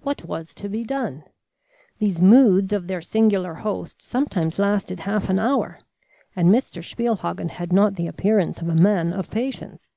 [0.00, 1.22] What was to be done?
[2.00, 5.78] These moods of their singular host sometimes lasted half an hour,
[6.34, 6.82] and Mr.
[6.82, 9.88] Spielhagen had not the appearance of a man of patience.